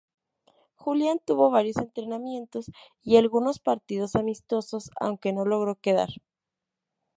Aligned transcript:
Julián 0.73 1.21
tuvo 1.23 1.51
varios 1.51 1.77
entrenamientos 1.77 2.71
y 3.03 3.17
algunos 3.17 3.59
partidos 3.59 4.15
amistosos, 4.15 4.89
aunque, 4.99 5.31
no 5.31 5.45
logró 5.45 5.75
quedar. 5.75 6.09